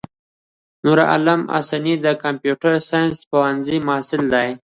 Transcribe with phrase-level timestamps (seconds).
[0.83, 4.43] نورعالم حسیني دکمپیوټر ساینس پوهنځی محصل ده.